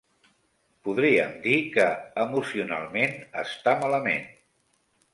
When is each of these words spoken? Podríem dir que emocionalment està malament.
Podríem 0.87 1.35
dir 1.43 1.59
que 1.77 1.87
emocionalment 2.25 3.17
està 3.47 3.79
malament. 3.87 4.29